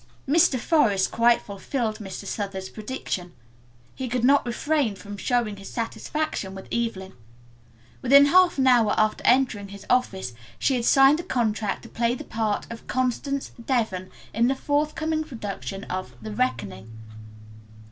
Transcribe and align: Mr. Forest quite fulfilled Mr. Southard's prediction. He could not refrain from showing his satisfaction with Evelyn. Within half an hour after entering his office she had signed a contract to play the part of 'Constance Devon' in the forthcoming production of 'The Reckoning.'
Mr. 0.27 0.59
Forest 0.59 1.11
quite 1.11 1.43
fulfilled 1.43 1.99
Mr. 1.99 2.25
Southard's 2.25 2.69
prediction. 2.69 3.33
He 3.93 4.07
could 4.09 4.23
not 4.23 4.43
refrain 4.47 4.95
from 4.95 5.15
showing 5.15 5.57
his 5.57 5.69
satisfaction 5.69 6.55
with 6.55 6.65
Evelyn. 6.73 7.13
Within 8.01 8.25
half 8.25 8.57
an 8.57 8.65
hour 8.65 8.95
after 8.97 9.23
entering 9.25 9.67
his 9.67 9.85
office 9.91 10.33
she 10.57 10.73
had 10.73 10.85
signed 10.85 11.19
a 11.19 11.23
contract 11.23 11.83
to 11.83 11.89
play 11.89 12.15
the 12.15 12.23
part 12.23 12.65
of 12.71 12.87
'Constance 12.87 13.51
Devon' 13.63 14.09
in 14.33 14.47
the 14.47 14.55
forthcoming 14.55 15.23
production 15.23 15.83
of 15.83 16.15
'The 16.19 16.31
Reckoning.' 16.33 16.91